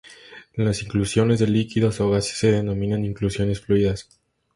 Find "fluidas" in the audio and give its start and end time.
3.61-4.09